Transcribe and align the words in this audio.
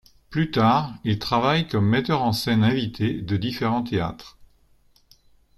Plus 0.31 0.49
tard, 0.49 0.95
il 1.03 1.19
travaille 1.19 1.67
comme 1.67 1.85
metteur 1.87 2.23
en 2.23 2.33
scène 2.33 2.63
invité 2.63 3.21
de 3.21 3.37
différents 3.37 3.83
théâtres. 3.83 4.39